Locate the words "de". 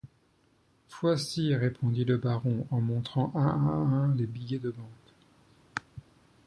4.57-4.71